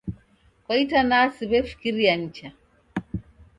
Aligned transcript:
Kwa 0.63 0.73
itanaa 0.83 1.27
siw'efikiria 1.35 2.13
nicha 2.17 2.47